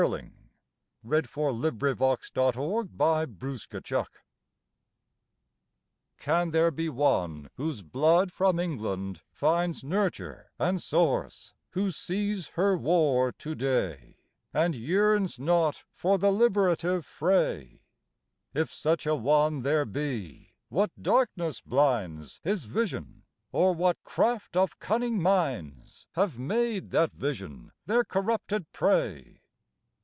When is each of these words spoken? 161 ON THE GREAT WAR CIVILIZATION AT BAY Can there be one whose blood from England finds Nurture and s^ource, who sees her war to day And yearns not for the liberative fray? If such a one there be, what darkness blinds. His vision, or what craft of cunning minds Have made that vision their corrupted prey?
161 1.03 1.45
ON 1.55 1.61
THE 1.61 1.71
GREAT 1.71 1.99
WAR 1.99 2.17
CIVILIZATION 2.19 3.97
AT 3.99 4.07
BAY 4.09 4.09
Can 6.17 6.49
there 6.49 6.71
be 6.71 6.89
one 6.89 7.51
whose 7.55 7.83
blood 7.83 8.31
from 8.31 8.59
England 8.59 9.21
finds 9.31 9.83
Nurture 9.83 10.49
and 10.57 10.79
s^ource, 10.79 11.51
who 11.73 11.91
sees 11.91 12.47
her 12.55 12.75
war 12.75 13.31
to 13.31 13.53
day 13.53 14.15
And 14.51 14.73
yearns 14.73 15.37
not 15.39 15.83
for 15.93 16.17
the 16.17 16.31
liberative 16.31 17.03
fray? 17.05 17.83
If 18.55 18.73
such 18.73 19.05
a 19.05 19.13
one 19.13 19.61
there 19.61 19.85
be, 19.85 20.55
what 20.69 20.89
darkness 20.99 21.61
blinds. 21.61 22.39
His 22.43 22.65
vision, 22.65 23.21
or 23.51 23.75
what 23.75 24.03
craft 24.03 24.57
of 24.57 24.79
cunning 24.79 25.21
minds 25.21 26.07
Have 26.13 26.39
made 26.39 26.89
that 26.89 27.11
vision 27.13 27.71
their 27.85 28.03
corrupted 28.03 28.71
prey? 28.71 29.37